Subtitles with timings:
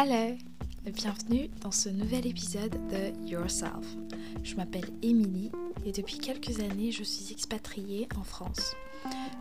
[0.00, 0.36] Hello
[0.84, 3.96] Bienvenue dans ce nouvel épisode de Yourself.
[4.44, 5.50] Je m'appelle Émilie
[5.84, 8.76] et depuis quelques années je suis expatriée en France.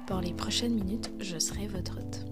[0.08, 2.26] Pour les prochaines minutes, je serai votre hôte.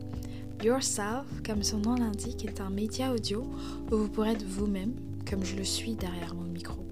[0.63, 3.43] Yourself, comme son nom l'indique, est un média audio
[3.91, 4.95] où vous pourrez être vous-même,
[5.29, 6.83] comme je le suis derrière mon micro.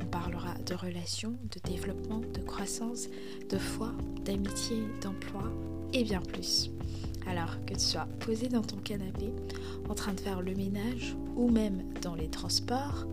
[0.00, 3.08] On parlera de relations, de développement, de croissance,
[3.50, 3.92] de foi,
[4.24, 5.50] d'amitié, d'emploi
[5.92, 6.70] et bien plus.
[7.26, 9.32] Alors que tu sois posé dans ton canapé,
[9.88, 13.04] en train de faire le ménage ou même dans les transports,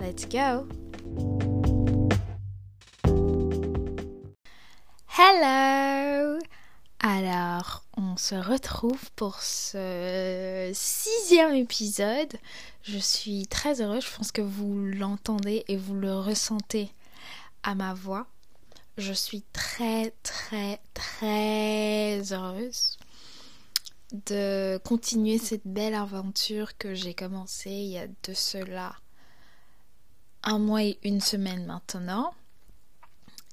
[0.00, 0.68] let's go!
[5.18, 6.38] Hello!
[7.00, 12.34] Alors, on se retrouve pour ce sixième épisode.
[12.82, 16.90] Je suis très heureuse, je pense que vous l'entendez et vous le ressentez
[17.62, 18.26] à ma voix.
[18.96, 22.96] Je suis très très très heureuse
[24.12, 28.94] de continuer cette belle aventure que j'ai commencée il y a de cela
[30.42, 32.32] un mois et une semaine maintenant.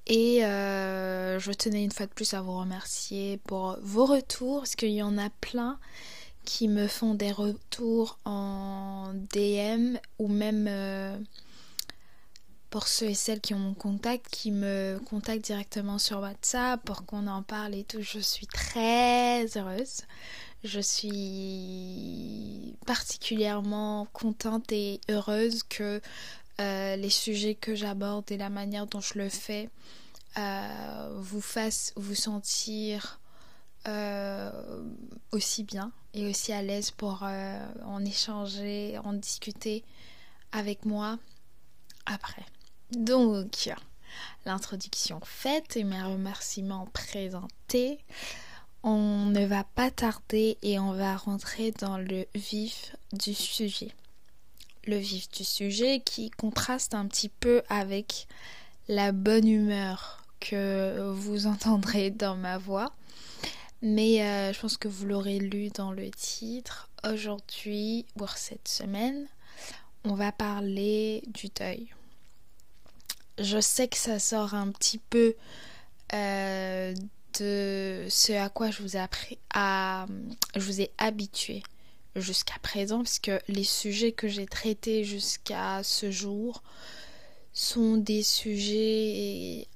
[0.06, 4.76] Et euh, je tenais une fois de plus à vous remercier pour vos retours, parce
[4.76, 5.78] qu'il y en a plein
[6.44, 11.16] qui me font des retours en DM ou même euh,
[12.74, 17.06] pour ceux et celles qui ont mon contact, qui me contactent directement sur WhatsApp pour
[17.06, 18.02] qu'on en parle et tout.
[18.02, 20.00] Je suis très heureuse.
[20.64, 26.00] Je suis particulièrement contente et heureuse que
[26.60, 29.70] euh, les sujets que j'aborde et la manière dont je le fais
[30.36, 33.20] euh, vous fassent vous sentir
[33.86, 34.50] euh,
[35.30, 39.84] aussi bien et aussi à l'aise pour en échanger, en discuter
[40.50, 41.20] avec moi
[42.04, 42.44] après.
[42.96, 43.70] Donc,
[44.46, 47.98] l'introduction faite et mes remerciements présentés,
[48.82, 53.94] on ne va pas tarder et on va rentrer dans le vif du sujet
[54.86, 58.26] le vif du sujet qui contraste un petit peu avec
[58.88, 62.92] la bonne humeur que vous entendrez dans ma voix.
[63.82, 66.88] Mais euh, je pense que vous l'aurez lu dans le titre.
[67.06, 69.26] Aujourd'hui, pour cette semaine,
[70.04, 71.88] on va parler du deuil.
[73.38, 75.34] Je sais que ça sort un petit peu
[76.12, 76.94] euh,
[77.40, 80.06] de ce à quoi je vous ai appris à,
[80.54, 81.62] je vous ai habitué
[82.16, 86.62] jusqu'à présent, puisque les sujets que j'ai traités jusqu'à ce jour
[87.52, 89.66] sont des sujets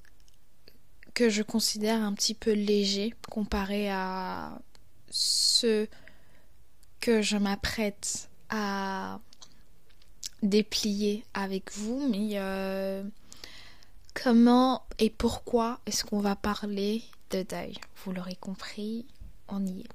[1.14, 4.60] que je considère un petit peu légers comparé à
[5.10, 5.88] ceux
[7.00, 9.20] que je m'apprête à
[10.42, 13.02] déplier avec vous, mais euh,
[14.22, 17.74] comment et pourquoi est-ce qu'on va parler de deuil?
[17.96, 19.06] Vous l'aurez compris,
[19.48, 19.88] on y est.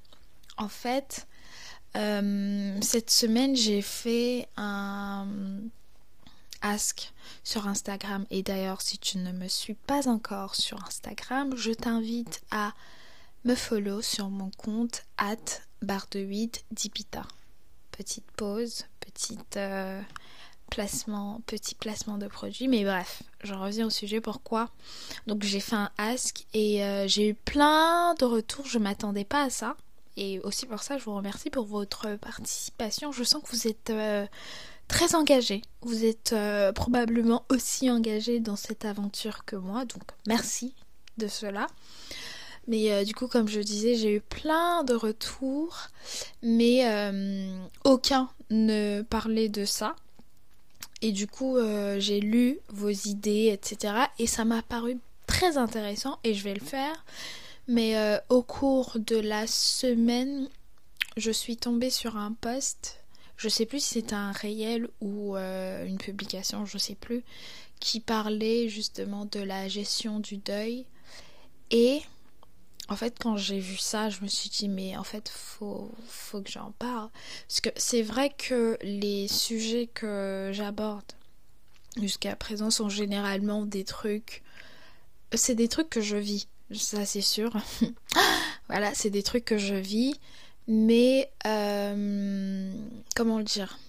[0.58, 1.28] En fait,
[1.96, 5.28] euh, cette semaine, j'ai fait un
[6.62, 7.12] ask
[7.44, 8.26] sur Instagram.
[8.30, 12.74] Et d'ailleurs, si tu ne me suis pas encore sur Instagram, je t'invite à
[13.46, 15.36] me follow sur mon compte at
[15.82, 17.24] barre de 8 dipita.
[17.92, 20.02] Petite pause, petite euh,
[20.70, 22.68] placement, petit placement de produit.
[22.68, 24.22] Mais bref, je reviens au sujet.
[24.22, 24.70] Pourquoi
[25.28, 28.66] Donc j'ai fait un ask et euh, j'ai eu plein de retours.
[28.66, 29.76] Je m'attendais pas à ça.
[30.18, 33.12] Et aussi pour ça, je vous remercie pour votre participation.
[33.12, 34.26] Je sens que vous êtes euh,
[34.88, 35.62] très engagé.
[35.82, 39.86] Vous êtes euh, probablement aussi engagé dans cette aventure que moi.
[39.86, 40.76] Donc merci
[41.18, 41.68] de cela.
[42.68, 45.90] Mais du coup, comme je disais, j'ai eu plein de retours,
[46.42, 46.86] mais
[47.84, 49.98] aucun ne parlait de ça.
[51.04, 51.58] Et du coup,
[52.00, 53.94] j'ai lu vos idées, etc.
[54.18, 54.98] Et ça m'a paru
[55.28, 57.04] très intéressant et je vais le faire.
[57.68, 60.50] Mais euh, au cours de la semaine,
[61.16, 63.00] je suis tombée sur un post,
[63.38, 67.24] je sais plus si c'était un réel ou euh, une publication, je sais plus,
[67.80, 70.86] qui parlait justement de la gestion du deuil.
[71.72, 72.02] Et
[72.90, 76.42] en fait, quand j'ai vu ça, je me suis dit, mais en fait, faut, faut
[76.42, 77.10] que j'en parle.
[77.48, 81.06] Parce que c'est vrai que les sujets que j'aborde
[82.02, 84.44] jusqu'à présent sont généralement des trucs.
[85.34, 87.52] C'est des trucs que je vis ça c'est sûr.
[88.70, 90.20] voilà, c'est des trucs que je vis,
[90.68, 92.74] mais euh,
[93.16, 93.80] comment le dire?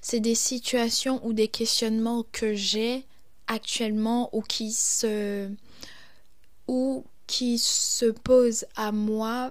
[0.00, 3.04] C'est des situations ou des questionnements que j'ai
[3.48, 5.50] actuellement ou qui se
[6.68, 9.50] ou qui se posent à moi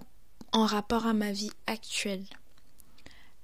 [0.52, 2.24] en rapport à ma vie actuelle.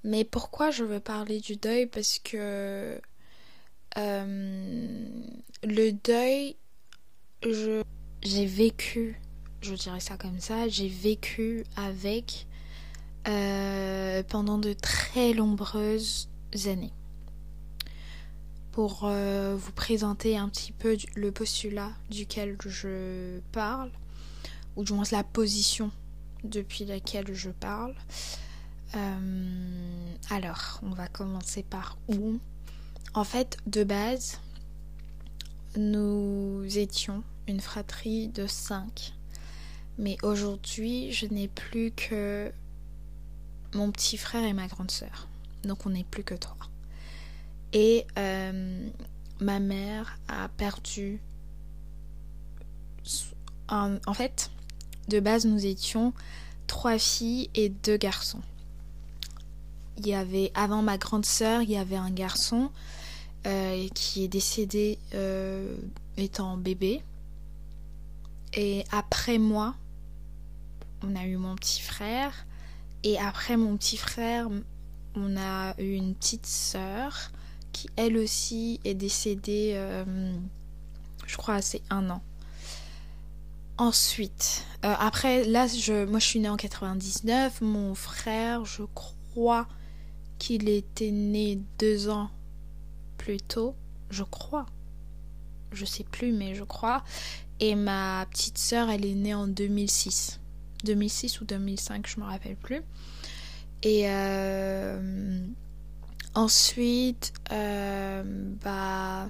[0.04, 1.86] Mais pourquoi je veux parler du deuil?
[1.86, 3.00] Parce que
[3.96, 5.08] euh,
[5.64, 6.54] le deuil,
[7.42, 7.82] je
[8.22, 9.20] j'ai vécu,
[9.60, 12.46] je dirais ça comme ça, j'ai vécu avec
[13.26, 16.28] euh, pendant de très nombreuses,
[16.66, 16.92] années.
[18.70, 23.90] Pour euh, vous présenter un petit peu le postulat duquel je parle,
[24.78, 25.90] ou du moins la position
[26.44, 27.94] depuis laquelle je parle.
[28.94, 32.38] Euh, alors, on va commencer par où?
[33.12, 34.40] En fait, de base,
[35.76, 39.14] nous étions une fratrie de cinq.
[39.98, 42.52] Mais aujourd'hui, je n'ai plus que
[43.74, 45.26] mon petit frère et ma grande sœur.
[45.64, 46.56] Donc on n'est plus que trois.
[47.72, 48.88] Et euh,
[49.40, 51.20] ma mère a perdu...
[53.70, 54.50] En, fait,
[55.08, 56.12] de base, nous étions
[56.66, 58.42] trois filles et deux garçons.
[59.98, 62.70] Il y avait, avant ma grande sœur, il y avait un garçon
[63.46, 65.76] euh, qui est décédé euh,
[66.16, 67.02] étant bébé.
[68.54, 69.74] Et après moi,
[71.02, 72.46] on a eu mon petit frère.
[73.02, 74.48] Et après mon petit frère,
[75.14, 77.30] on a eu une petite sœur
[77.72, 80.32] qui elle aussi est décédée, euh,
[81.26, 82.22] je crois, c'est un an.
[83.78, 87.60] Ensuite, euh, après, là, je, moi je suis née en 99.
[87.60, 89.68] Mon frère, je crois
[90.40, 92.28] qu'il était né deux ans
[93.18, 93.76] plus tôt.
[94.10, 94.66] Je crois.
[95.70, 97.04] Je sais plus, mais je crois.
[97.60, 100.40] Et ma petite sœur, elle est née en 2006.
[100.82, 102.82] 2006 ou 2005, je me rappelle plus.
[103.84, 105.40] Et euh,
[106.34, 108.24] ensuite, euh,
[108.60, 109.28] bah,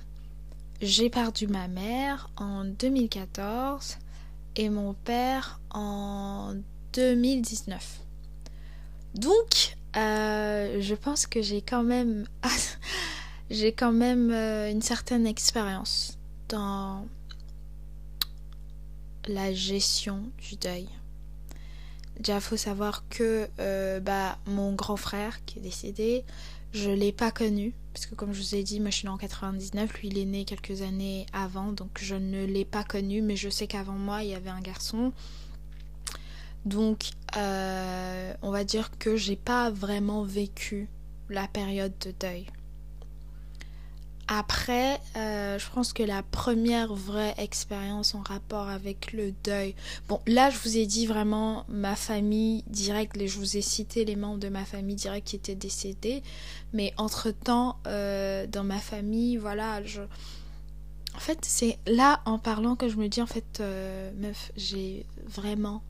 [0.81, 3.99] j'ai perdu ma mère en 2014
[4.69, 6.55] mon père en
[6.93, 8.01] 2019.
[9.15, 12.27] Donc, euh, je pense que j'ai quand même,
[13.51, 16.19] j'ai quand même une certaine expérience
[16.49, 17.07] dans
[19.29, 20.89] la gestion du deuil.
[22.19, 26.25] Déjà, faut savoir que euh, bah, mon grand frère qui est décédé,
[26.73, 27.75] je l'ai pas connu.
[27.93, 30.19] Parce que comme je vous ai dit, moi je suis née en 99, lui il
[30.19, 33.93] est né quelques années avant, donc je ne l'ai pas connu, mais je sais qu'avant
[33.93, 35.13] moi il y avait un garçon.
[36.65, 40.89] Donc euh, on va dire que j'ai pas vraiment vécu
[41.29, 42.47] la période de deuil.
[44.31, 49.75] Après, euh, je pense que la première vraie expérience en rapport avec le deuil.
[50.07, 54.17] Bon, là, je vous ai dit vraiment ma famille directe, je vous ai cité les
[54.17, 56.23] membres de ma famille directe qui étaient décédés.
[56.75, 60.03] Mais entre-temps, euh, dans ma famille, voilà, je.
[61.15, 65.07] En fait, c'est là, en parlant, que je me dis, en fait, euh, meuf, j'ai
[65.25, 65.83] vraiment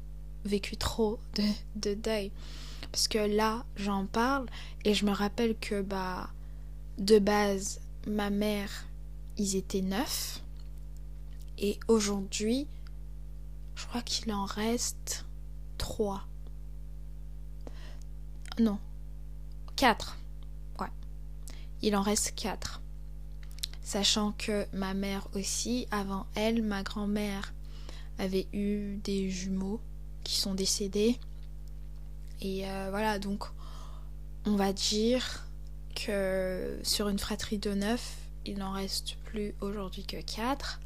[0.45, 1.43] vécu trop de,
[1.75, 2.31] de deuil.
[2.93, 4.47] Parce que là, j'en parle
[4.85, 6.31] et je me rappelle que, bah,
[6.99, 8.87] de base, ma mère,
[9.37, 10.43] ils étaient neuf.
[11.59, 12.67] Et aujourd'hui,
[13.75, 15.25] je crois qu'il en reste
[15.77, 16.27] trois.
[18.59, 18.79] Non,
[19.77, 20.19] quatre.
[20.81, 20.89] Ouais.
[21.83, 22.81] Il en reste quatre.
[23.83, 27.55] Sachant que ma mère aussi, avant elle, ma grand-mère
[28.19, 29.81] avait eu des jumeaux
[30.25, 31.19] qui sont décédés.
[32.41, 33.45] Et euh, voilà, donc
[34.45, 35.48] on va dire
[36.07, 38.17] que sur une fratrie de neuf,
[38.47, 40.81] il n'en reste plus aujourd'hui que quatre.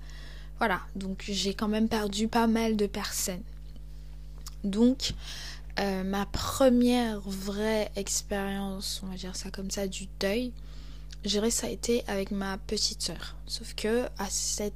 [0.58, 3.42] Voilà, donc j'ai quand même perdu pas mal de personnes.
[4.64, 5.12] Donc,
[5.80, 10.52] euh, ma première vraie expérience, on va dire ça comme ça, du deuil,
[11.24, 13.36] je dirais ça a été avec ma petite sœur.
[13.46, 14.74] Sauf que à cette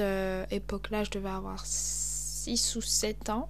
[0.00, 3.48] euh, époque-là, je devais avoir 6 ou 7 ans.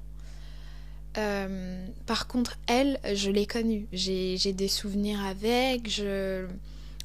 [1.19, 3.87] Euh, par contre, elle, je l'ai connue.
[3.93, 5.91] J'ai des souvenirs avec.
[5.91, 6.47] Je,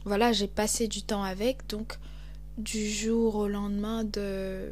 [0.06, 1.68] voilà, j'ai passé du temps avec.
[1.68, 1.98] Donc,
[2.58, 4.72] du jour au lendemain, de,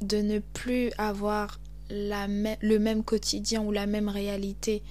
[0.00, 1.60] de ne plus avoir
[1.90, 4.82] le même quotidien ou la même réalité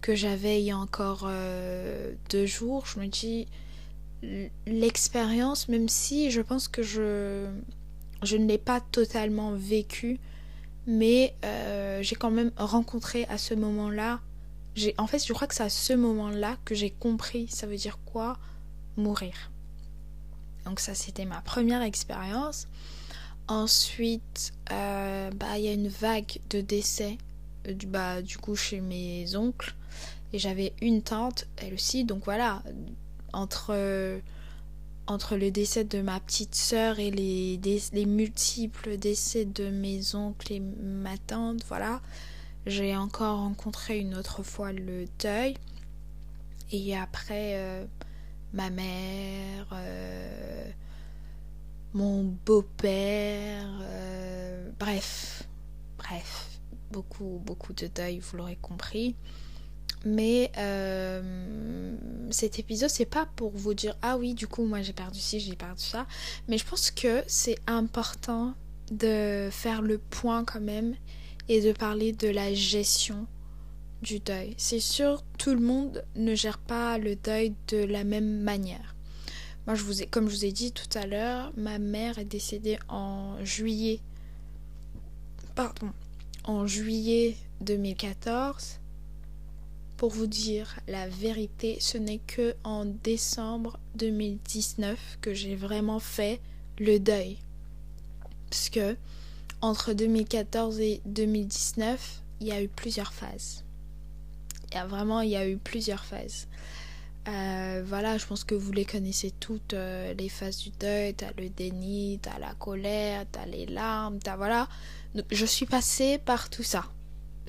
[0.00, 3.46] que j'avais il y a encore euh, deux jours, je me dis
[4.66, 7.46] l'expérience, même si je pense que je,
[8.22, 10.18] je ne l'ai pas totalement vécue,
[10.86, 14.20] mais euh, j'ai quand même rencontré à ce moment-là.
[14.98, 17.98] En fait, je crois que c'est à ce moment-là que j'ai compris ça veut dire
[18.04, 18.36] quoi
[18.96, 19.50] mourir.
[20.64, 22.68] Donc ça, c'était ma première expérience.
[23.48, 27.18] Ensuite, euh, bah, il y a une vague de décès
[27.68, 29.74] euh, bah, du coup chez mes oncles.
[30.32, 32.04] Et j'avais une tante, elle aussi.
[32.04, 32.62] Donc voilà,
[33.32, 34.20] entre
[35.06, 37.60] entre le décès de ma petite sœur et les,
[37.92, 42.00] les multiples décès de mes oncles et ma tante, voilà,
[42.66, 45.56] j'ai encore rencontré une autre fois le deuil.
[46.72, 47.84] Et après, euh,
[48.52, 50.70] ma mère, euh,
[51.92, 55.44] mon beau-père, euh, bref,
[55.98, 56.58] bref,
[56.90, 59.14] beaucoup, beaucoup de deuil, vous l'aurez compris.
[60.04, 61.94] Mais euh,
[62.30, 65.40] cet épisode, c'est pas pour vous dire ah oui, du coup, moi j'ai perdu ci,
[65.40, 66.06] j'ai perdu ça.
[66.48, 68.54] Mais je pense que c'est important
[68.90, 70.94] de faire le point quand même
[71.48, 73.26] et de parler de la gestion
[74.02, 74.54] du deuil.
[74.58, 78.94] C'est sûr, tout le monde ne gère pas le deuil de la même manière.
[79.66, 82.26] Moi, je vous ai, comme je vous ai dit tout à l'heure, ma mère est
[82.26, 84.00] décédée en juillet.
[85.54, 85.90] Pardon.
[86.44, 88.80] En juillet 2014.
[90.04, 96.42] Pour vous dire la vérité, ce n'est que en décembre 2019 que j'ai vraiment fait
[96.78, 97.38] le deuil.
[98.50, 98.98] Parce que
[99.62, 103.64] entre 2014 et 2019, il y a eu plusieurs phases.
[104.68, 106.48] Il y a vraiment, il y a eu plusieurs phases.
[107.26, 111.32] Euh, voilà, je pense que vous les connaissez toutes, euh, les phases du deuil, t'as
[111.38, 114.68] le déni, t'as la colère, t'as les larmes, t'as voilà.
[115.30, 116.84] Je suis passée par tout ça.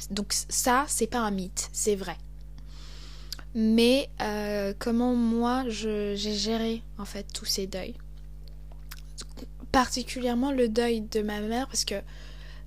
[0.10, 2.16] Donc ça, c'est pas un mythe, c'est vrai.
[3.56, 7.96] Mais euh, comment moi j'ai géré en fait tous ces deuils
[9.72, 11.96] Particulièrement le deuil de ma mère parce que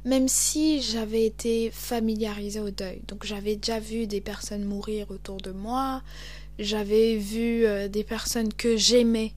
[0.07, 5.37] même si j'avais été familiarisée au deuil, donc j'avais déjà vu des personnes mourir autour
[5.37, 6.03] de moi,
[6.59, 9.35] j'avais vu euh, des personnes que j'aimais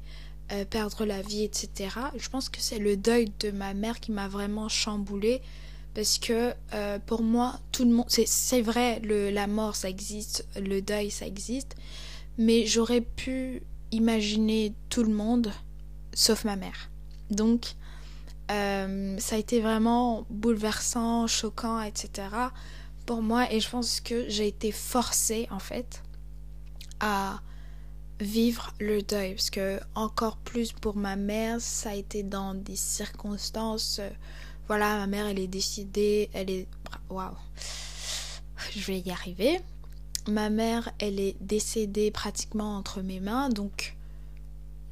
[0.53, 1.89] euh, perdre la vie, etc.
[2.15, 5.41] Je pense que c'est le deuil de ma mère qui m'a vraiment chamboulée
[5.93, 10.47] parce que euh, pour moi, tout le monde, c'est vrai, le, la mort ça existe,
[10.55, 11.75] le deuil ça existe,
[12.37, 15.51] mais j'aurais pu imaginer tout le monde
[16.13, 16.89] sauf ma mère.
[17.29, 17.75] Donc,
[18.49, 22.27] ça a été vraiment bouleversant, choquant, etc.
[23.05, 26.03] pour moi et je pense que j'ai été forcée en fait
[26.99, 27.41] à
[28.19, 32.75] vivre le deuil parce que encore plus pour ma mère ça a été dans des
[32.75, 34.09] circonstances euh,
[34.71, 36.65] voilà ma mère elle est décidée elle est
[37.09, 37.35] waouh
[38.73, 39.59] je vais y arriver
[40.29, 43.97] ma mère elle est décédée pratiquement entre mes mains donc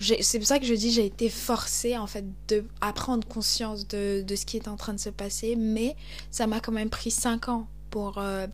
[0.01, 3.88] c'est pour ça que je dis j'ai été forcée en fait de à prendre conscience
[3.88, 5.95] de, ce qui est en train de se passer mais
[6.29, 8.48] ça m'a quand même pris 5 ans pour euh,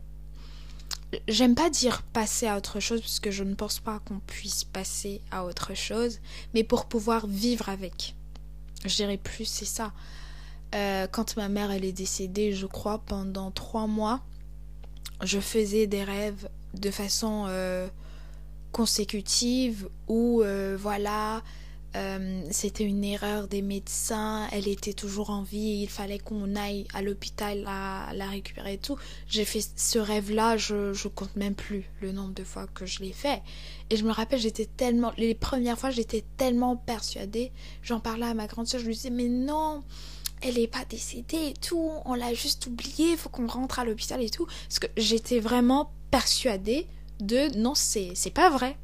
[1.26, 4.62] J'aime pas dire passer à autre chose parce que je ne pense pas qu'on puisse
[4.62, 6.18] passer à autre chose,
[6.52, 8.14] mais pour pouvoir vivre avec.
[8.84, 9.92] Je dirais plus, c'est ça.
[10.76, 14.20] Euh, quand ma mère elle est décédée, je crois pendant trois mois,
[15.24, 17.88] je faisais des rêves de façon euh,
[18.72, 21.42] consécutive où euh, voilà
[22.50, 27.00] c'était une erreur des médecins, elle était toujours en vie, il fallait qu'on aille à
[27.00, 28.98] l'hôpital la, récupérer et tout.
[29.28, 33.00] J'ai fait ce rêve-là, je, je compte même plus le nombre de fois que je
[33.00, 33.40] l'ai fait.
[33.88, 37.50] Et je me rappelle, j'étais tellement, les premières fois, j'étais tellement persuadée.
[37.82, 39.82] J'en parlais à ma grande soeur, je lui disais, mais non,
[40.46, 43.84] elle est pas décédée et tout, on l'a juste oublié, il faut qu'on rentre à
[43.84, 44.46] l'hôpital et tout.
[44.46, 46.86] Parce que j'étais vraiment persuadée
[47.20, 48.76] de, non, c'est pas vrai.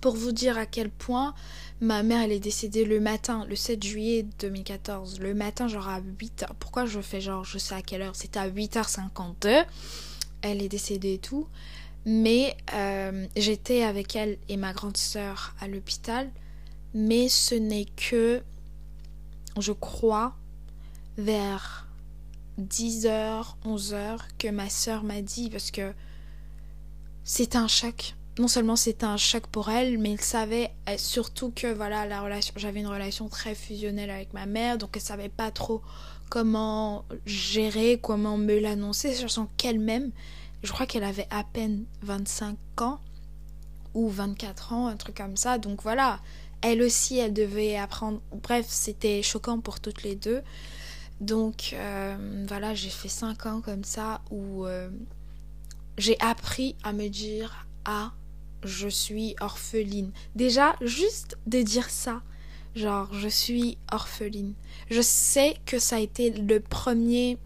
[0.00, 1.34] Pour vous dire à quel point
[1.82, 5.20] Ma mère, elle est décédée le matin, le 7 juillet 2014.
[5.20, 6.48] Le matin, genre à 8h.
[6.58, 9.64] Pourquoi je fais genre, je sais à quelle heure C'était à 8h52.
[10.42, 11.48] Elle est décédée et tout.
[12.04, 16.30] Mais euh, j'étais avec elle et ma grande sœur à l'hôpital.
[16.92, 18.42] Mais ce n'est que,
[19.58, 20.34] je crois,
[21.18, 21.86] vers
[22.60, 25.92] 10h, 11h que ma sœur m'a dit parce que
[27.24, 31.72] c'est un choc non seulement c'était un choc pour elle, mais elle savait surtout que
[31.72, 35.50] voilà la relation, j'avais une relation très fusionnelle avec ma mère, donc elle savait pas
[35.50, 35.82] trop
[36.30, 40.10] comment gérer, comment me l'annoncer, sachant qu'elle-même,
[40.62, 43.00] je crois qu'elle avait à peine 25 ans
[43.92, 46.20] ou 24 ans, un truc comme ça, donc voilà,
[46.62, 48.20] elle aussi, elle devait apprendre.
[48.42, 50.42] Bref, c'était choquant pour toutes les deux.
[51.20, 54.88] Donc euh, voilà, j'ai fait 5 ans comme ça où euh,
[55.98, 58.12] j'ai appris à me dire ah
[58.64, 60.12] je suis orpheline.
[60.34, 62.22] Déjà, juste de dire ça,
[62.74, 64.54] genre je suis orpheline.
[64.90, 67.38] Je sais que ça a été le premier...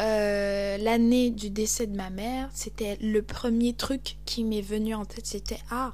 [0.00, 5.04] Euh, l'année du décès de ma mère, c'était le premier truc qui m'est venu en
[5.04, 5.92] tête, c'était ah,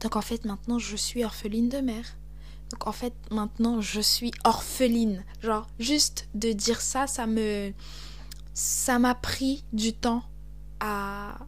[0.00, 2.16] donc en fait maintenant je suis orpheline de mère.
[2.70, 5.24] Donc en fait maintenant je suis orpheline.
[5.42, 7.72] Genre juste de dire ça, ça me
[8.54, 10.22] ça m'a pris du temps
[10.80, 11.38] à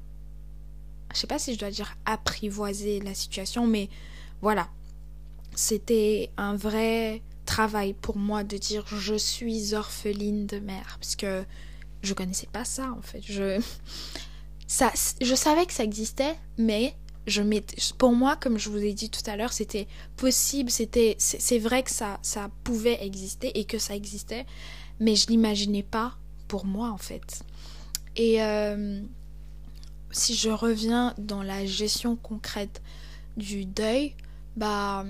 [1.14, 3.88] je sais pas si je dois dire apprivoiser la situation, mais
[4.40, 4.68] voilà.
[5.54, 11.44] C'était un vrai travail pour moi de dire je suis orpheline de mère parce que
[12.02, 13.20] je connaissais pas ça en fait.
[13.22, 13.60] Je
[14.66, 16.96] ça je savais que ça existait mais
[17.98, 19.86] pour moi comme je vous ai dit tout à l'heure, c'était
[20.16, 24.46] possible, c'était c'est vrai que ça ça pouvait exister et que ça existait
[25.00, 26.16] mais je l'imaginais pas
[26.48, 27.42] pour moi en fait.
[28.16, 29.00] Et euh,
[30.10, 32.82] si je reviens dans la gestion concrète
[33.36, 34.14] du deuil,
[34.56, 35.04] bah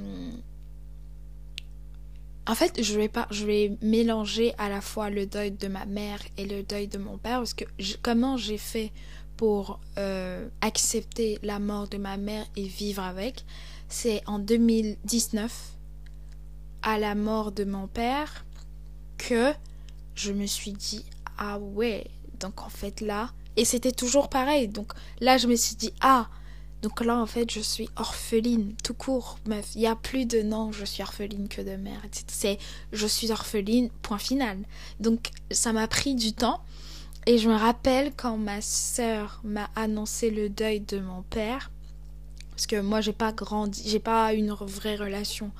[2.46, 5.84] en fait, je vais pas je vais mélanger à la fois le deuil de ma
[5.84, 7.64] mère et le deuil de mon père parce que
[8.02, 8.92] comment j'ai fait
[9.42, 13.44] pour euh, accepter la mort de ma mère et vivre avec,
[13.88, 15.72] c'est en 2019
[16.82, 18.46] à la mort de mon père
[19.18, 19.52] que
[20.14, 21.04] je me suis dit
[21.38, 22.06] ah ouais,
[22.38, 24.68] donc en fait là et c'était toujours pareil.
[24.68, 26.28] Donc là je me suis dit ah
[26.82, 29.76] donc là, en fait, je suis orpheline, tout court, meuf.
[29.76, 32.02] Il n'y a plus de non, je suis orpheline que de mère.
[32.26, 32.58] C'est
[32.92, 34.58] je suis orpheline, point final.
[34.98, 36.60] Donc ça m'a pris du temps.
[37.26, 41.70] Et je me rappelle quand ma sœur m'a annoncé le deuil de mon père,
[42.50, 45.52] parce que moi j'ai pas grandi, j'ai pas une vraie relation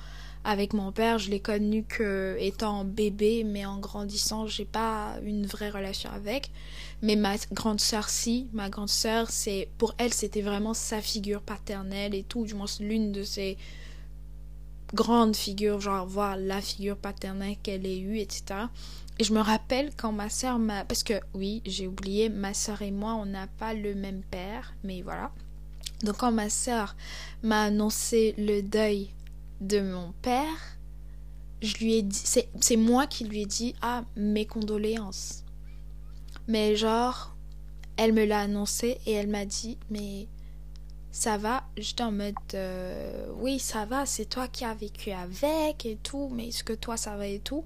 [0.43, 5.45] avec mon père, je l'ai connu que étant bébé, mais en grandissant, j'ai pas une
[5.45, 6.51] vraie relation avec.
[7.01, 11.41] Mais ma grande sœur, si, ma grande sœur, c'est pour elle, c'était vraiment sa figure
[11.41, 13.57] paternelle et tout, du moins l'une de ses
[14.93, 18.67] grandes figures, genre voir la figure paternelle qu'elle ait eue, etc.
[19.19, 22.81] Et je me rappelle quand ma sœur m'a, parce que oui, j'ai oublié, ma sœur
[22.81, 25.31] et moi, on n'a pas le même père, mais voilà.
[26.03, 26.95] Donc quand ma sœur
[27.43, 29.09] m'a annoncé le deuil
[29.61, 30.77] de mon père,
[31.61, 32.23] je lui ai dit,
[32.59, 35.43] c'est moi qui lui ai dit, ah, mes condoléances.
[36.47, 37.35] Mais genre,
[37.95, 40.27] elle me l'a annoncé et elle m'a dit, mais
[41.13, 45.85] ça va J'étais en mode, euh, oui, ça va, c'est toi qui as vécu avec
[45.85, 47.63] et tout, mais est-ce que toi ça va et tout?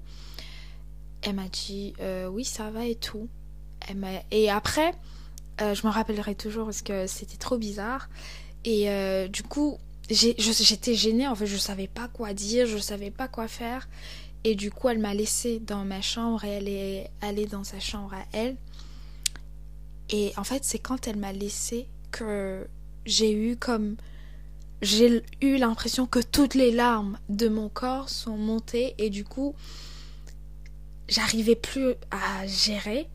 [1.22, 3.26] Elle m'a dit, euh, oui, ça va et tout.
[3.88, 4.92] Elle et après,
[5.62, 8.10] euh, je me rappellerai toujours parce que c'était trop bizarre.
[8.64, 8.86] Et
[9.30, 9.78] du coup,
[10.10, 13.88] j'étais gênée, en fait, je savais pas quoi dire, je savais pas quoi faire.
[14.44, 17.80] Et du coup, elle m'a laissée dans ma chambre et elle est allée dans sa
[17.80, 18.56] chambre à elle.
[20.10, 22.66] Et en fait, c'est quand elle m'a laissée que
[23.08, 23.96] j'ai eu comme.
[24.80, 29.56] J'ai eu l'impression que toutes les larmes de mon corps sont montées et du coup,
[31.08, 33.08] j'arrivais plus à gérer.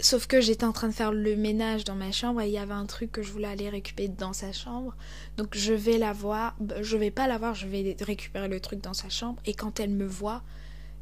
[0.00, 2.58] Sauf que j'étais en train de faire le ménage dans ma chambre et il y
[2.58, 4.96] avait un truc que je voulais aller récupérer dans sa chambre.
[5.36, 8.58] Donc je vais la voir, bah, je vais pas la voir, je vais récupérer le
[8.58, 10.42] truc dans sa chambre et quand elle me voit,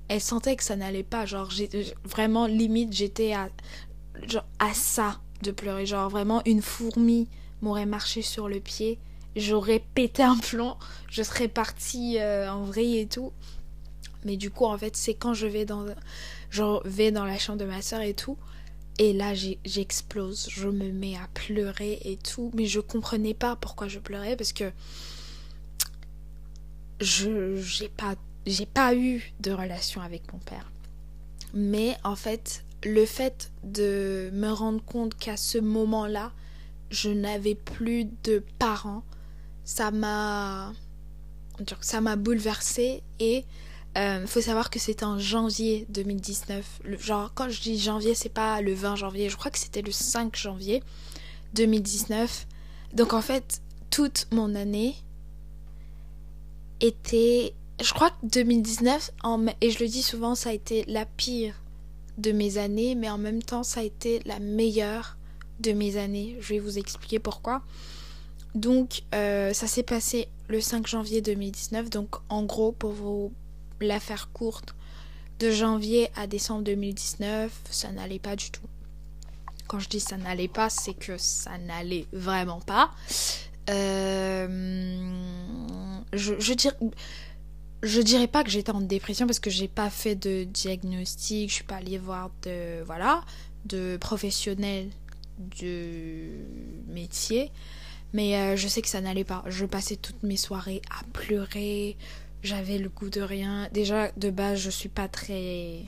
[0.08, 1.50] elle sentait que ça n'allait pas, genre
[2.04, 3.48] vraiment limite j'étais à
[4.58, 7.28] à ça de pleurer, genre vraiment une fourmi
[7.64, 8.98] m'aurait marché sur le pied,
[9.36, 10.76] j'aurais pété un plomb,
[11.10, 13.32] je serais partie euh, en vrille et tout.
[14.24, 15.84] Mais du coup en fait, c'est quand je vais dans
[17.24, 18.38] la chambre de ma soeur et tout,
[18.98, 23.88] et là, j'explose, je me mets à pleurer et tout, mais je comprenais pas pourquoi
[23.88, 24.70] je pleurais parce que
[27.00, 28.14] je j'ai pas
[28.46, 30.70] j'ai pas eu de relation avec mon père.
[31.54, 36.32] Mais en fait, le fait de me rendre compte qu'à ce moment-là,
[36.94, 39.02] je n'avais plus de parents,
[39.64, 40.72] ça m'a
[41.80, 43.44] ça bouleversée et
[43.96, 46.80] il euh, faut savoir que c'était en janvier 2019.
[46.84, 49.82] Le, genre, quand je dis janvier, c'est pas le 20 janvier, je crois que c'était
[49.82, 50.82] le 5 janvier
[51.54, 52.46] 2019.
[52.92, 54.96] Donc en fait, toute mon année
[56.80, 57.54] était.
[57.82, 61.60] Je crois que 2019, en, et je le dis souvent, ça a été la pire
[62.18, 65.16] de mes années, mais en même temps, ça a été la meilleure
[65.60, 66.36] de mes années.
[66.40, 67.62] Je vais vous expliquer pourquoi.
[68.54, 71.90] Donc, euh, ça s'est passé le 5 janvier 2019.
[71.90, 73.32] Donc, en gros, pour vous
[73.80, 74.74] l'affaire courte,
[75.40, 78.62] de janvier à décembre 2019, ça n'allait pas du tout.
[79.66, 82.90] Quand je dis ça n'allait pas, c'est que ça n'allait vraiment pas.
[83.70, 84.46] Euh,
[86.12, 86.76] je, dirais,
[87.82, 91.54] je dirais pas que j'étais en dépression parce que j'ai pas fait de diagnostic, je
[91.54, 93.24] suis pas allée voir de voilà
[93.64, 94.90] de professionnels
[95.38, 96.44] du
[96.86, 97.50] métier,
[98.12, 99.44] mais euh, je sais que ça n'allait pas.
[99.46, 101.96] Je passais toutes mes soirées à pleurer,
[102.42, 103.68] j'avais le goût de rien.
[103.72, 105.84] Déjà, de base, je suis pas très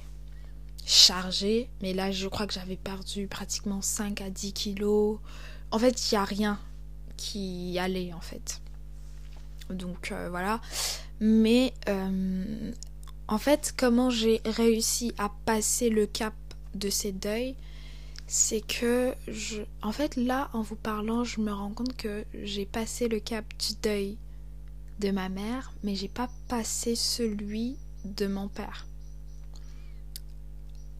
[0.87, 5.19] chargée, mais là, je crois que j'avais perdu pratiquement 5 à 10 kilos.
[5.71, 6.61] En fait, il n'y a rien
[7.17, 8.61] qui allait, en fait.
[9.71, 10.61] Donc, euh, voilà.
[11.21, 12.73] Mais, euh,
[13.29, 16.35] en fait, comment j'ai réussi à passer le cap
[16.75, 17.57] de ces deuils,
[18.27, 19.63] c'est que je...
[19.83, 23.45] En fait, là, en vous parlant, je me rends compte que j'ai passé le cap
[23.59, 24.19] du deuil
[24.99, 28.87] de ma mère, mais j'ai pas passé celui de mon père.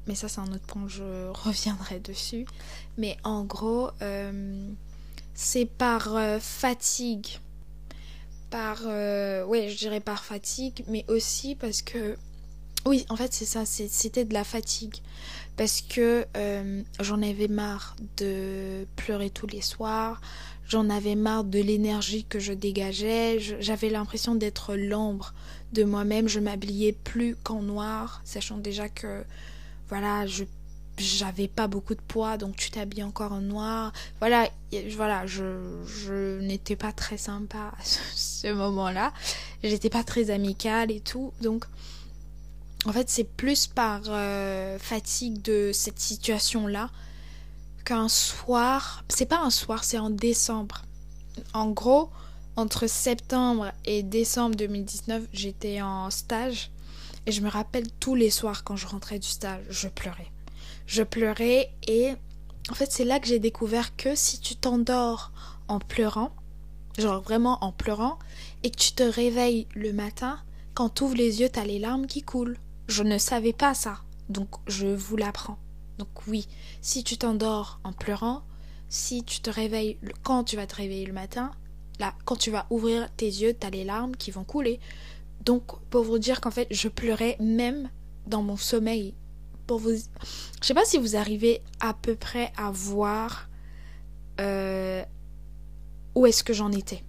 [0.07, 2.47] Mais ça, c'est un autre point, je reviendrai dessus.
[2.97, 4.73] Mais en gros, euh,
[5.35, 7.27] c'est par euh, fatigue.
[8.51, 8.83] Par.
[8.85, 12.17] Euh, oui, je dirais par fatigue, mais aussi parce que
[12.87, 14.97] Oui, en fait, c'est ça, c'était de la fatigue.
[15.57, 20.21] Parce que euh, j'en avais marre de pleurer tous les soirs,
[20.69, 25.35] j'en avais marre de l'énergie que je dégageais, j'avais l'impression d'être l'ombre
[25.73, 29.25] de moi-même, je m'habillais plus qu'en noir, sachant déjà que,
[29.89, 30.27] voilà,
[30.99, 33.93] j'avais pas beaucoup de poids, donc tu t'habilles encore en noir.
[34.21, 34.49] Voilà,
[34.95, 35.45] voilà, je,
[35.87, 39.13] je n'étais pas très sympa à ce, moment-là.
[39.65, 41.65] J'étais pas très amicale et tout, donc
[42.87, 46.91] en fait, c'est plus par euh, fatigue de cette situation-là
[47.85, 49.05] qu'un soir.
[49.09, 50.83] C'est pas un soir, c'est en décembre.
[51.53, 52.11] En gros,
[52.55, 56.71] entre septembre et décembre 2019, j'étais en stage.
[57.27, 60.31] Et je me rappelle tous les soirs quand je rentrais du stage, je pleurais.
[60.87, 62.13] Je pleurais et
[62.71, 65.33] en fait, c'est là que j'ai découvert que si tu t'endors
[65.67, 66.31] en pleurant,
[66.99, 68.19] genre vraiment en pleurant,
[68.63, 70.39] et que tu te réveilles le matin,
[70.75, 72.59] quand tu ouvres les yeux, t'as les larmes qui coulent.
[72.89, 75.59] Je ne savais pas ça, donc je vous l'apprends.
[75.99, 76.47] Donc oui,
[76.81, 78.43] si tu t'endors en pleurant,
[78.89, 81.51] si tu te réveilles quand tu vas te réveiller le matin,
[81.99, 84.81] là, quand tu vas ouvrir tes yeux, tu as les larmes qui vont couler.
[85.45, 87.89] Donc pour vous dire qu'en fait, je pleurais même
[88.27, 89.15] dans mon sommeil.
[89.67, 93.49] Pour vous, je sais pas si vous arrivez à peu près à voir
[94.41, 95.03] euh,
[96.15, 97.03] où est-ce que j'en étais.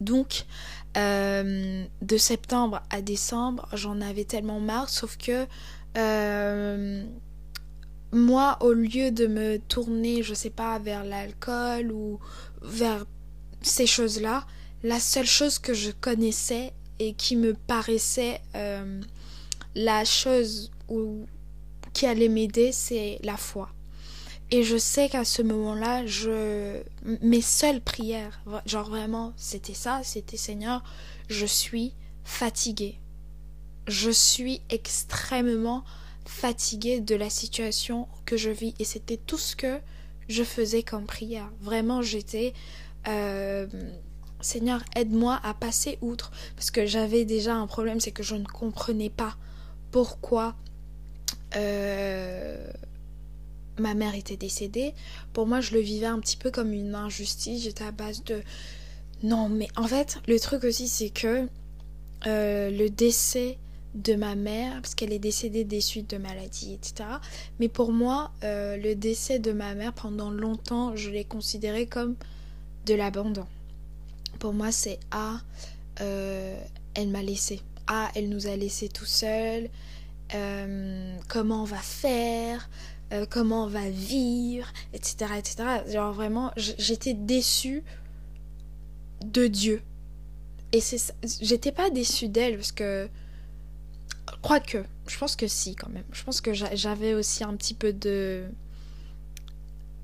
[0.00, 0.46] Donc
[0.96, 5.46] euh, de septembre à décembre, j'en avais tellement marre, sauf que
[5.96, 7.04] euh,
[8.12, 12.18] moi, au lieu de me tourner, je sais pas, vers l'alcool ou
[12.60, 13.06] vers
[13.62, 14.46] ces choses-là,
[14.82, 19.00] la seule chose que je connaissais et qui me paraissait euh,
[19.74, 20.70] la chose
[21.94, 23.70] qui allait m'aider, c'est la foi.
[24.54, 26.02] Et je sais qu'à ce moment-là,
[27.22, 30.84] mes seules prières, genre vraiment, c'était ça, c'était Seigneur,
[31.28, 32.98] je suis fatiguée.
[33.88, 35.84] Je suis extrêmement
[36.26, 39.80] fatiguée de la situation que je vis et c'était tout ce que
[40.28, 41.50] je faisais comme prière.
[41.62, 42.52] Vraiment, j'étais
[43.08, 43.66] euh,
[44.42, 48.44] Seigneur, aide-moi à passer outre parce que j'avais déjà un problème, c'est que je ne
[48.44, 49.34] comprenais pas
[49.90, 50.56] pourquoi
[51.56, 52.70] euh,
[53.78, 54.94] ma mère était décédée,
[55.32, 57.62] pour moi, je le vivais un petit peu comme une injustice.
[57.62, 58.42] J'étais à base de.
[59.22, 61.48] Non, mais en fait, le truc aussi, c'est que
[62.26, 63.58] euh, le décès
[63.94, 67.08] de ma mère, parce qu'elle est décédée des suites de maladies, etc.
[67.60, 72.16] Mais pour moi, euh, le décès de ma mère, pendant longtemps, je l'ai considéré comme
[72.86, 73.46] de l'abandon.
[74.38, 75.40] Pour moi, c'est Ah,
[76.00, 76.58] euh,
[76.94, 77.60] elle m'a laissé.
[77.86, 79.68] Ah, elle nous a laissés tout seuls.
[81.28, 82.68] comment on va faire?
[83.12, 85.64] Euh, comment on va vivre, etc., etc.
[85.88, 87.84] Genre vraiment, j'étais déçue
[89.24, 89.82] de Dieu.
[90.72, 93.08] Et c'est j'étais pas déçue d'elle parce que
[94.66, 96.04] que je pense que si quand même.
[96.12, 98.44] Je pense que j'avais aussi un petit peu de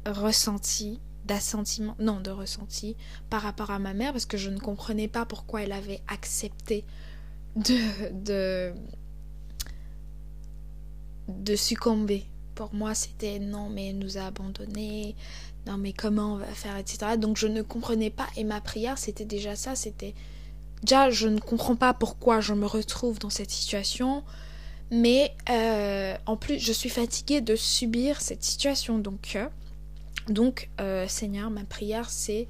[0.07, 2.97] ressenti, d'assentiment, non, de ressenti
[3.31, 6.85] par rapport à ma mère parce que je ne comprenais pas pourquoi elle avait accepté
[7.57, 8.73] de de
[11.29, 12.27] de succomber
[12.59, 15.15] pour moi, c'était non, mais nous a abandonnés,
[15.69, 17.17] non, mais comment on va faire, etc.
[17.17, 18.27] Donc je ne comprenais pas.
[18.37, 20.13] Et ma prière, c'était déjà ça, c'était
[20.83, 24.25] déjà, je ne comprends pas pourquoi je me retrouve dans cette situation.
[24.91, 28.99] Mais euh, en plus, je suis fatiguée de subir cette situation.
[28.99, 29.47] Donc, euh,
[30.29, 32.49] donc euh, Seigneur, ma prière, c'est...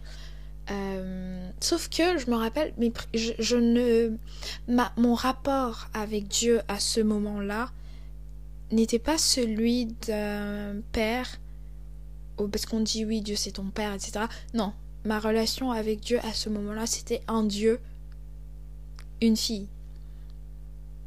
[1.61, 4.17] sauf que je me rappelle, mais je, ne...
[4.69, 7.71] Ma, mon rapport avec Dieu à ce moment-là,
[8.71, 11.41] n'était pas celui d'un père,
[12.37, 14.27] parce qu'on dit oui, Dieu c'est ton père, etc.
[14.55, 14.73] Non,
[15.05, 17.81] ma relation avec Dieu à ce moment-là, c'était un Dieu,
[19.21, 19.69] une fille.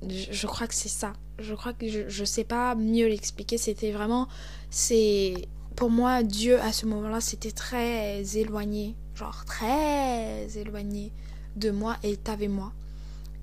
[0.08, 1.14] Je, crois que c'est ça.
[1.38, 3.60] Je crois que je, ne sais pas mieux l'expliquer.
[3.60, 4.28] C'était vraiment,
[4.72, 11.12] c'est pour moi Dieu à ce moment-là, c'était très éloigné, genre très éloigné
[11.56, 12.74] de moi et t'avais moi.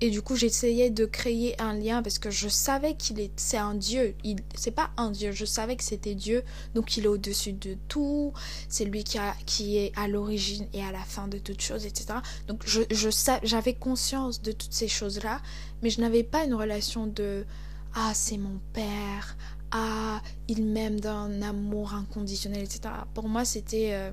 [0.01, 3.57] Et du coup, j'essayais de créer un lien parce que je savais qu'il est, c'est
[3.57, 4.15] un Dieu.
[4.23, 5.31] Il, c'est pas un Dieu.
[5.33, 6.43] Je savais que c'était Dieu.
[6.73, 8.31] Donc, il est au-dessus de tout.
[8.69, 11.85] C'est lui qui a, qui est à l'origine et à la fin de toutes choses,
[11.85, 12.19] etc.
[12.47, 13.09] Donc, je, je
[13.43, 15.41] j'avais conscience de toutes ces choses-là,
[15.81, 17.45] mais je n'avais pas une relation de,
[17.93, 19.35] ah, c'est mon père.
[19.71, 22.93] Ah, il m'aime d'un amour inconditionnel, etc.
[23.13, 24.11] Pour moi, c'était euh,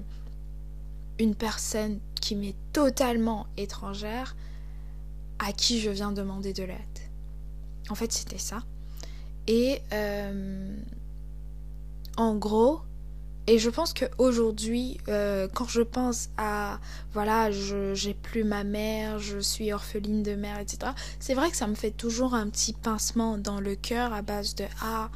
[1.21, 4.35] une personne qui m'est totalement étrangère
[5.39, 6.79] à qui je viens demander de l'aide.
[7.89, 8.63] En fait, c'était ça.
[9.47, 10.77] Et euh,
[12.17, 12.81] en gros,
[13.49, 16.81] Et je pense qu'aujourd'hui, euh, quand je pense à,
[17.13, 21.69] voilà, j'ai plus ma mère, je suis orpheline de mère, etc., c'est vrai que ça
[21.69, 25.11] me fait toujours un petit pincement dans le cœur à base de Ah,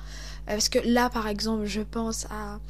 [0.46, 2.60] parce que là, par exemple, je pense à,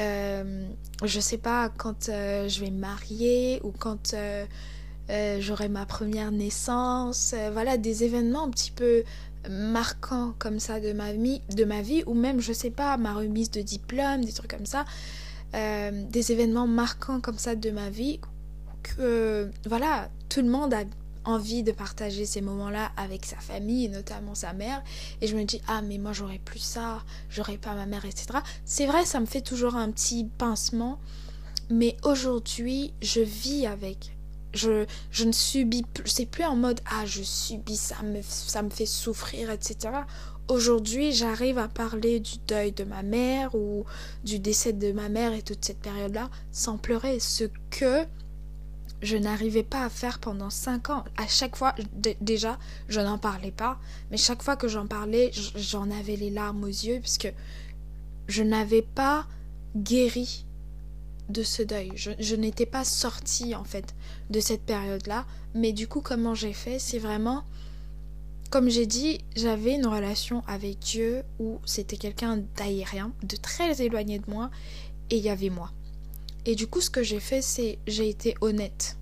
[0.00, 0.66] euh,
[1.04, 4.14] je sais pas, quand euh, je vais me marier ou quand
[5.10, 9.04] euh, j'aurai ma première naissance, voilà, des événements un petit peu
[9.48, 11.12] marquants comme ça de ma
[11.82, 14.84] vie, ou même, je sais pas, ma remise de diplôme, des trucs comme ça,
[15.52, 18.20] des événements marquants comme ça de ma vie
[18.82, 20.84] que, voilà, tout le monde a
[21.24, 24.82] envie de partager ces moments-là avec sa famille, notamment sa mère.
[25.20, 28.26] Et je me dis, ah, mais moi, j'aurais plus ça, j'aurais pas ma mère, etc.
[28.64, 30.98] C'est vrai, ça me fait toujours un petit pincement.
[31.70, 34.14] Mais aujourd'hui, je vis avec.
[34.54, 36.08] Je, je ne subis plus.
[36.08, 39.90] C'est plus en mode, ah, je subis, ça me, ça me fait souffrir, etc.
[40.48, 43.84] Aujourd'hui, j'arrive à parler du deuil de ma mère ou
[44.24, 47.18] du décès de ma mère et toute cette période-là sans pleurer.
[47.18, 48.04] Ce que
[49.04, 51.04] je n'arrivais pas à faire pendant 5 ans.
[51.16, 51.74] À chaque fois,
[52.20, 53.78] déjà, je n'en parlais pas,
[54.10, 57.32] mais chaque fois que j'en parlais, j'en avais les larmes aux yeux, puisque
[58.28, 59.26] je n'avais pas
[59.76, 60.44] guéri
[61.28, 61.92] de ce deuil.
[61.96, 63.94] Je, n'étais pas sortie, en fait,
[64.30, 65.26] de cette période-là.
[65.54, 67.44] Mais du coup, comment j'ai fait C'est vraiment,
[68.50, 74.18] comme j'ai dit, j'avais une relation avec Dieu où c'était quelqu'un d'aérien, de très éloigné
[74.18, 74.50] de moi,
[75.10, 75.70] et il y avait moi.
[76.46, 78.96] Et du coup, ce que j'ai fait, c'est j'ai été honnête.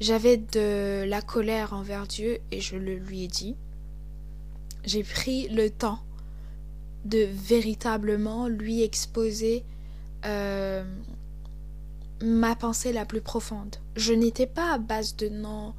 [0.00, 3.54] J'avais de la colère envers Dieu et je le lui ai dit.
[4.84, 6.00] J'ai pris le temps
[7.04, 9.64] de véritablement lui exposer
[10.24, 10.84] euh,
[12.24, 13.76] ma pensée la plus profonde.
[13.96, 15.74] Je n'étais pas à base de non,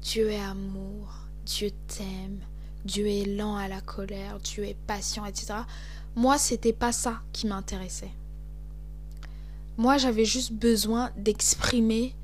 [0.00, 2.40] Dieu est amour, Dieu t'aime,
[2.84, 5.54] Dieu est lent à la colère, Dieu est patient, etc.
[6.16, 8.10] Moi, c'était pas ça qui m'intéressait.
[9.76, 12.14] Moi, j'avais juste besoin d'exprimer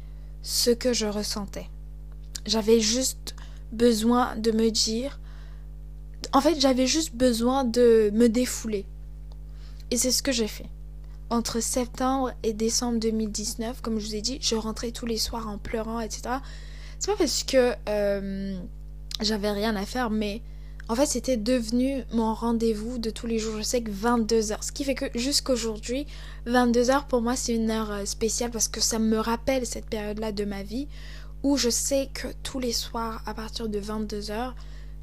[0.42, 1.68] ce que je ressentais.
[2.46, 3.34] J'avais juste
[3.72, 5.20] besoin de me dire...
[6.32, 8.86] En fait, j'avais juste besoin de me défouler.
[9.90, 10.68] Et c'est ce que j'ai fait.
[11.30, 15.48] Entre septembre et décembre 2019, comme je vous ai dit, je rentrais tous les soirs
[15.48, 16.22] en pleurant, etc.
[16.98, 18.58] C'est pas parce que euh,
[19.20, 20.42] j'avais rien à faire, mais
[20.88, 23.56] en fait, c'était devenu mon rendez-vous de tous les jours.
[23.58, 24.64] Je sais que 22 heures.
[24.64, 26.04] Ce qui fait que jusqu'aujourd'hui,
[26.46, 29.86] 22 heures pour moi, c'est une heure euh, spéciale parce que ça me rappelle cette
[29.86, 30.88] période-là de ma vie
[31.44, 34.56] où je sais que tous les soirs, à partir de 22 heures,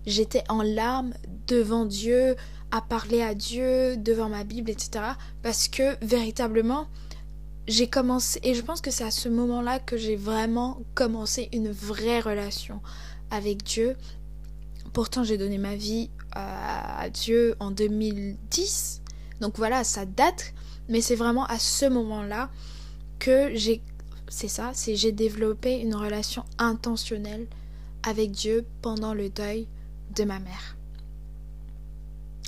[0.07, 1.13] j'étais en larmes
[1.45, 2.35] devant Dieu,
[2.71, 5.05] à parler à Dieu, devant ma Bible, etc.
[5.43, 6.87] Parce que véritablement,
[7.67, 11.69] j'ai commencé, et je pense que c'est à ce moment-là que j'ai vraiment commencé une
[11.69, 12.81] vraie relation
[13.29, 13.95] avec Dieu
[14.97, 19.01] Pourtant, j'ai donné ma vie à Dieu en 2010.
[19.41, 20.53] Donc voilà, ça date.
[20.89, 22.49] Mais c'est vraiment à ce moment-là
[23.19, 23.83] que j'ai...
[24.27, 27.45] C'est ça, c'est j'ai développé une relation intentionnelle
[28.01, 29.67] avec Dieu pendant le deuil
[30.15, 30.77] de ma mère.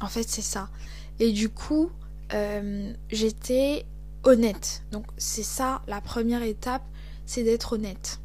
[0.02, 0.70] En fait, c'est ça.
[1.20, 1.92] Et du coup,
[2.34, 3.86] euh, j'étais
[4.24, 4.84] honnête.
[4.92, 6.84] Donc c'est ça, la première étape,
[7.26, 8.20] c'est d'être honnête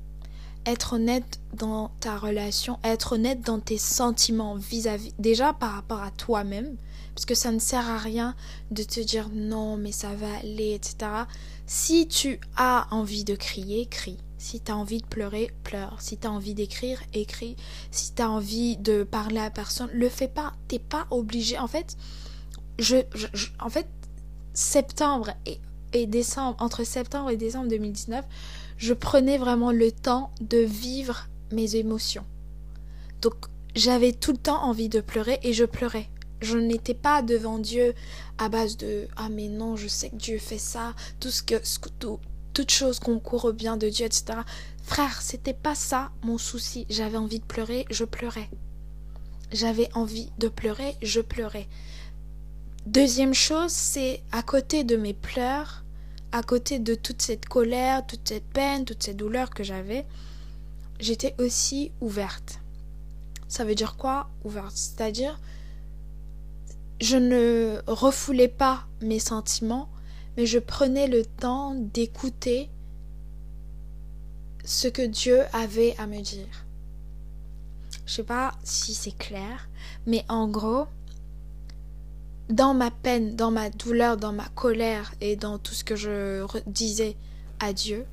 [0.66, 6.10] être honnête dans ta relation, être honnête dans tes sentiments vis-à-vis, déjà par rapport à
[6.10, 6.76] toi-même,
[7.14, 8.34] parce que ça ne sert à rien
[8.70, 10.96] de te dire non, mais ça va aller, etc.
[11.66, 14.18] Si tu as envie de crier, crie.
[14.44, 16.02] Si tu as envie de pleurer, pleure.
[16.02, 17.56] Si tu as envie d'écrire, écris.
[17.90, 20.52] Si tu as envie de parler à personne, le fais pas.
[20.68, 21.58] T'es pas obligé.
[21.58, 21.96] En fait,
[22.78, 22.96] je,
[23.58, 23.88] en fait,
[24.52, 25.62] septembre et,
[25.94, 28.22] et décembre, entre septembre et décembre 2019,
[28.76, 32.26] je prenais vraiment le temps de vivre mes émotions.
[33.22, 36.10] Donc j'avais tout le temps envie de pleurer et je pleurais.
[36.42, 37.94] Je n'étais pas devant Dieu
[38.36, 41.88] à base de ah mais non je sais que Dieu fait ça tout ce que
[41.98, 42.20] tout,
[42.54, 44.38] toute chose concourt au bien de Dieu etc.
[44.82, 46.86] Frère c'était pas ça mon souci.
[46.88, 48.48] J'avais envie de pleurer je pleurais.
[49.52, 51.68] J'avais envie de pleurer je pleurais.
[52.86, 55.84] Deuxième chose c'est à côté de mes pleurs
[56.34, 60.04] à côté de toute cette colère, toute cette peine, toute cette douleur que j'avais,
[60.98, 62.58] j'étais aussi ouverte.
[63.46, 64.72] Ça veut dire quoi ouverte?
[64.74, 65.38] C'est-à-dire,
[67.00, 69.88] je ne refoulais pas mes sentiments,
[70.36, 72.68] mais je prenais le temps d'écouter
[74.64, 76.64] ce que Dieu avait à me dire.
[78.06, 79.68] Je sais pas si c'est clair,
[80.06, 80.86] mais en gros,
[82.48, 86.46] dans ma peine, dans ma douleur, dans ma colère et dans tout ce que je
[86.66, 87.16] disais
[87.60, 88.04] à Dieu,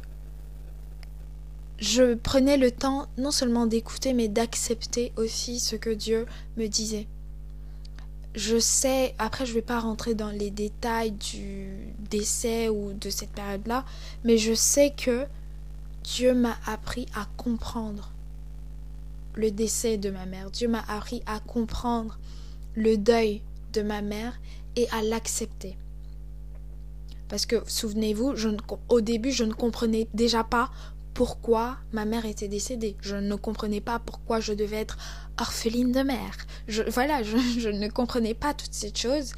[1.79, 7.07] je prenais le temps non seulement d'écouter, mais d'accepter aussi ce que Dieu me disait.
[8.35, 11.69] Je sais, après je vais pas rentrer dans les détails du
[12.09, 13.85] décès ou de cette période-là,
[14.23, 15.25] mais je sais que
[16.03, 18.11] Dieu m'a appris à comprendre
[19.35, 20.51] le décès de ma mère.
[20.51, 22.19] Dieu m'a appris à comprendre
[22.75, 23.41] le deuil
[23.73, 24.39] de ma mère
[24.75, 25.77] et à l'accepter.
[27.29, 28.33] Parce que souvenez-vous,
[28.89, 30.69] au début, je ne comprenais déjà pas
[31.13, 32.95] pourquoi ma mère était décédée.
[33.01, 34.97] Je ne comprenais pas pourquoi je devais être
[35.39, 36.37] orpheline de mère.
[36.87, 39.33] Voilà, je, ne comprenais pas toutes ces choses.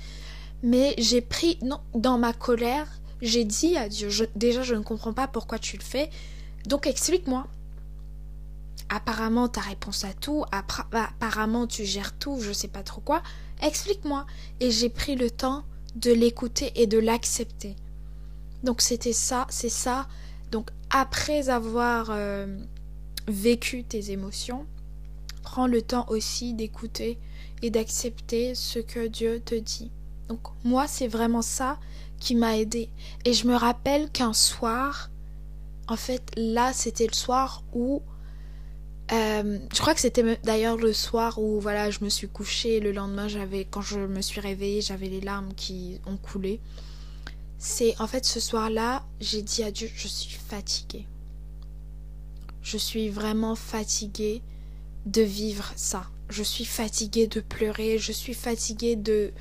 [0.62, 2.88] Mais j'ai pris, non, dans ma colère,
[3.22, 6.10] j'ai dit à Dieu, déjà je ne comprends pas pourquoi tu le fais,
[6.66, 7.48] donc explique-moi.
[8.90, 13.24] Apparemment, ta réponse à tout, apparemment, tu gères tout, je sais pas trop quoi,
[13.62, 14.26] explique-moi.
[14.60, 15.64] Et j'ai pris le temps
[15.96, 17.76] de l'écouter et de l'accepter.
[18.64, 20.08] Donc c'était ça, c'est ça.
[20.54, 22.46] Donc après avoir euh,
[23.28, 24.68] vécu tes émotions,
[25.42, 27.18] prends le temps aussi d'écouter
[27.64, 29.90] et d'accepter ce que Dieu te dit.
[30.30, 31.80] Donc moi, c'est vraiment ça
[32.20, 32.90] qui m'a aidé.
[33.26, 35.10] Et je me rappelle qu'un soir,
[35.88, 38.04] en fait, là, c'était le soir où
[39.12, 42.80] euh, je crois que c'était d'ailleurs le soir où voilà, je me suis couchée.
[42.80, 46.62] Le lendemain, j'avais, quand je me suis réveillée, j'avais les larmes qui ont coulé.
[47.66, 51.08] C'est en fait ce soir-là, j'ai dit à Dieu, je suis fatiguée.
[52.62, 54.42] Je suis vraiment fatiguée
[55.06, 56.08] de vivre ça.
[56.28, 59.32] Je suis fatiguée de pleurer, je suis fatiguée de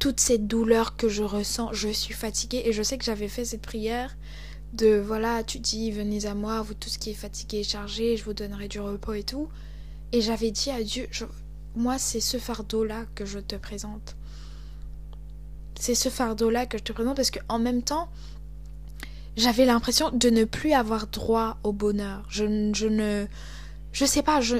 [0.00, 1.72] toute cette douleur que je ressens.
[1.72, 4.16] Je suis fatiguée et je sais que j'avais fait cette prière
[4.72, 8.24] de voilà, tu dis venez à moi, vous tous qui est fatigué et chargé, je
[8.24, 9.48] vous donnerai du repos et tout.
[10.10, 11.08] Et j'avais dit à Dieu,
[11.76, 14.16] moi c'est ce fardeau-là que je te présente.
[15.84, 18.08] C'est ce fardeau-là que je te présente parce qu'en même temps,
[19.36, 22.24] j'avais l'impression de ne plus avoir droit au bonheur.
[22.30, 23.26] Je, je ne.
[23.92, 24.56] Sais pas, je,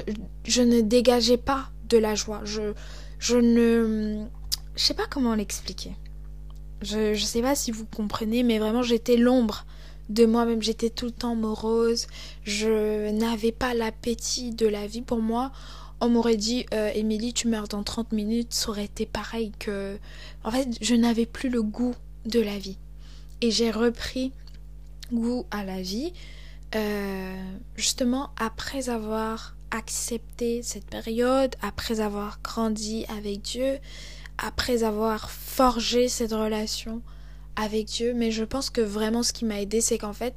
[0.61, 2.41] ne dégageais pas de la joie.
[2.43, 2.73] Je,
[3.17, 4.23] je ne.
[4.75, 5.95] Sais pas comment l'expliquer.
[6.83, 9.65] Je, je sais pas si vous comprenez, mais vraiment j'étais l'ombre
[10.09, 10.61] de moi-même.
[10.61, 12.05] J'étais tout le temps morose.
[12.43, 15.01] Je n'avais pas l'appétit de la vie.
[15.01, 15.51] Pour moi,
[16.05, 18.53] on m'aurait dit euh, Émilie, tu meurs dans 30 minutes.
[18.53, 19.97] Ça aurait été pareil que.
[20.43, 22.77] En fait, je n'avais plus le goût de la vie.
[23.41, 24.31] Et j'ai repris
[25.11, 26.13] goût à la vie.
[26.75, 27.35] Euh,
[27.75, 33.77] justement après avoir accepté cette période, après avoir grandi avec Dieu,
[34.37, 37.01] après avoir forgé cette relation
[37.55, 40.33] avec Dieu, mais je pense que vraiment ce qui m'a aidé, c'est qu'en fait,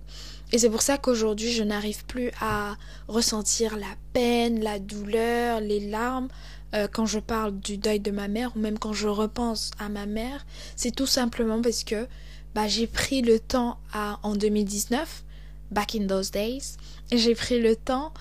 [0.53, 5.81] et c'est pour ça qu'aujourd'hui je n'arrive plus à ressentir la peine, la douleur, les
[5.81, 6.29] larmes
[6.75, 9.89] euh, quand je parle du deuil de ma mère ou même quand je repense à
[9.89, 10.45] ma mère,
[10.77, 12.07] c'est tout simplement parce que
[12.55, 15.25] bah, j'ai pris le temps à, en 2019,
[15.71, 16.77] back in those days,
[17.11, 18.13] j'ai pris le temps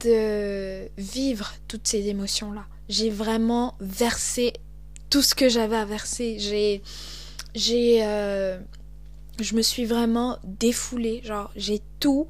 [0.00, 2.66] de vivre toutes ces émotions-là.
[2.88, 4.52] J'ai vraiment versé
[5.08, 6.36] tout ce que j'avais à verser.
[6.38, 6.82] J'ai
[7.54, 8.58] j'ai euh,
[9.40, 11.20] je me suis vraiment défoulée.
[11.24, 12.28] Genre j'ai tout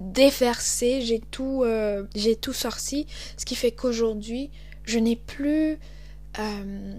[0.00, 2.04] déversé j'ai tout euh,
[2.40, 3.06] tout sorti.
[3.36, 4.50] Ce qui fait qu'aujourd'hui
[4.84, 5.78] je n'ai plus
[6.38, 6.94] euh,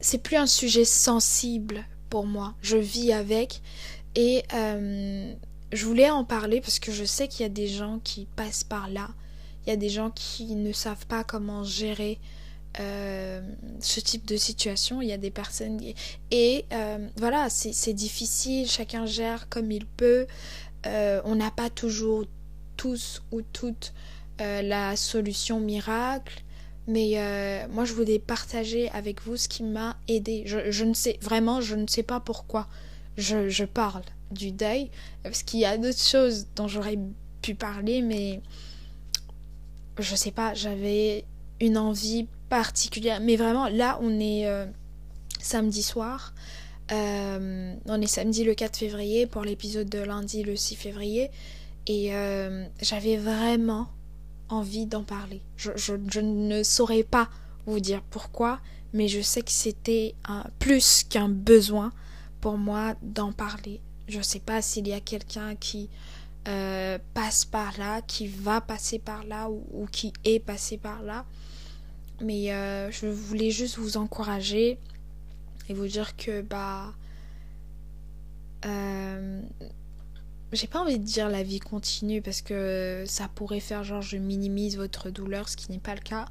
[0.00, 2.54] c'est plus un sujet sensible pour moi.
[2.62, 3.62] Je vis avec.
[4.14, 4.42] Et
[5.72, 8.64] je voulais en parler parce que je sais qu'il y a des gens qui passent
[8.64, 9.10] par là.
[9.66, 12.18] Il y a des gens qui ne savent pas comment gérer
[12.80, 13.40] euh,
[13.80, 15.02] ce type de situation.
[15.02, 15.80] Il y a des personnes
[16.30, 18.68] et euh, voilà, c'est difficile.
[18.68, 20.26] Chacun gère comme il peut.
[20.86, 22.24] Euh, on n'a pas toujours
[22.76, 23.92] tous ou toutes
[24.38, 26.44] la solution miracle.
[26.86, 30.44] Mais moi, je voulais partager avec vous ce qui m'a aidé.
[30.46, 32.68] Je, ne sais vraiment, je ne sais pas pourquoi
[33.16, 34.90] je, je parle du deuil,
[35.22, 36.98] parce qu'il y a d'autres choses dont j'aurais
[37.42, 38.40] pu parler, mais
[39.98, 41.24] je sais pas, j'avais
[41.60, 43.20] une envie particulière.
[43.20, 44.66] Mais vraiment, là, on est euh,
[45.40, 46.34] samedi soir.
[46.90, 51.30] Euh, on est samedi le 4 février pour l'épisode de lundi le 6 février.
[51.86, 53.88] Et euh, j'avais vraiment
[54.48, 55.42] envie d'en parler.
[55.56, 57.28] Je, je, ne saurais pas
[57.66, 58.60] vous dire pourquoi,
[58.92, 60.14] mais je sais que c'était
[60.58, 61.92] plus qu'un besoin
[62.40, 63.80] pour moi d'en parler.
[64.06, 65.90] Je ne sais pas s'il y a quelqu'un qui
[67.12, 71.26] passe par là, qui va passer par là ou qui est passé par là.
[72.20, 74.78] Mais euh, je voulais juste vous encourager
[75.68, 76.94] et vous dire que bah
[78.64, 79.40] euh,
[80.52, 84.16] j'ai pas envie de dire la vie continue parce que ça pourrait faire genre je
[84.16, 86.26] minimise votre douleur, ce qui n'est pas le cas.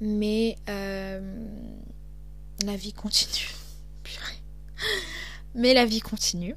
[0.00, 1.20] Mais euh,
[2.64, 3.50] la vie continue.
[5.54, 6.56] Mais la vie continue.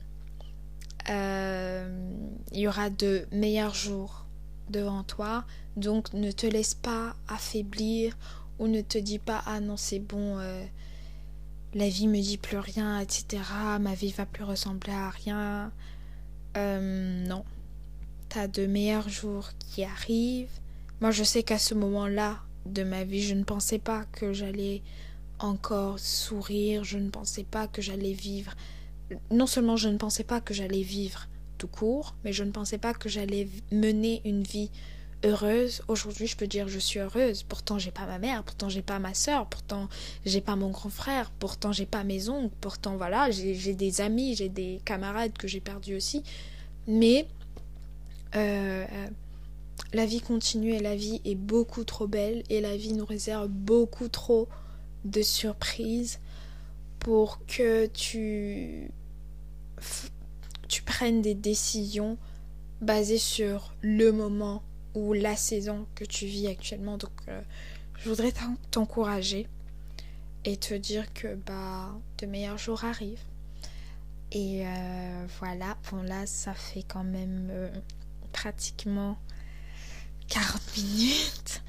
[1.10, 4.26] il y aura de meilleurs jours
[4.70, 5.46] devant toi.
[5.76, 8.16] Donc ne te laisse pas affaiblir
[8.60, 10.66] ou ne te dis pas ah non c'est bon euh,
[11.74, 13.42] la vie me dit plus rien etc
[13.80, 15.72] ma vie va plus ressembler à rien.
[16.58, 17.44] Euh, non.
[18.30, 20.60] T'as de meilleurs jours qui arrivent.
[21.02, 24.34] Moi je sais qu'à ce moment là de ma vie je ne pensais pas que
[24.34, 24.82] j'allais
[25.38, 28.56] encore sourire je ne pensais pas que j'allais vivre.
[29.30, 31.28] Non seulement je ne pensais pas que j'allais vivre
[31.58, 34.72] tout court mais je ne pensais pas que j'allais mener une vie
[35.26, 35.82] heureuse.
[35.88, 37.44] Aujourd'hui, je peux dire je suis heureuse.
[37.44, 39.90] Pourtant, j'ai pas ma mère, pourtant j'ai pas ma soeur, pourtant
[40.26, 44.36] j'ai pas mon grand frère, pourtant j'ai pas mes oncles, pourtant voilà, j'ai des amis,
[44.36, 46.24] j'ai des camarades que j'ai perdus aussi.
[46.88, 47.28] Mais
[48.36, 48.86] euh,
[49.94, 53.48] la vie continue et la vie est beaucoup trop belle et la vie nous réserve
[53.48, 54.48] beaucoup trop
[55.04, 56.20] de surprises
[57.00, 58.90] pour que tu
[60.68, 62.18] tu prennes des décisions
[62.82, 64.64] basées sur le moment
[64.96, 66.98] ou la saison que tu vis actuellement.
[66.98, 67.42] Donc, euh,
[68.00, 68.34] je voudrais
[68.72, 69.48] t'encourager
[70.46, 73.20] et te dire que bah, de meilleurs jours arrivent.
[74.32, 77.70] Et euh, voilà, bon là, ça fait quand même euh,
[78.32, 79.18] pratiquement
[80.30, 81.62] 40 minutes.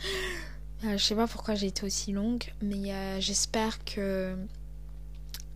[0.83, 4.37] je sais pas pourquoi j'ai été aussi longue, mais j'espère que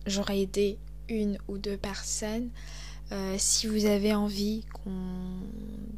[0.05, 0.77] j'aurai aidé
[1.09, 2.49] une ou deux personnes.
[3.11, 5.41] Euh, si vous avez envie qu'on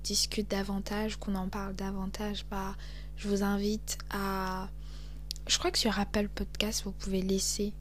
[0.04, 2.76] discute davantage, qu'on en parle davantage, bah,
[3.18, 4.70] je vous invite à...
[5.48, 7.74] Je crois que sur Apple Podcast, vous pouvez laisser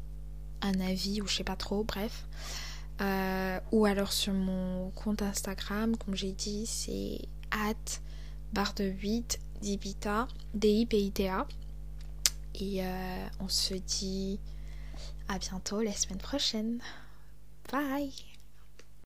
[0.60, 2.26] un avis ou je sais pas trop, bref.
[3.00, 7.20] Euh, ou alors sur mon compte Instagram, comme j'ai dit, c'est
[7.50, 8.00] at
[8.52, 11.46] barre de 8 dibita, D-I-P-I-T-A.
[12.56, 14.38] Et euh, on se dit
[15.28, 16.80] à bientôt la semaine prochaine.
[17.70, 18.31] Bye